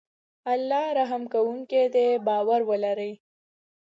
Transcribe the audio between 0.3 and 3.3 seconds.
الله رحم کوونکی دی باور ولری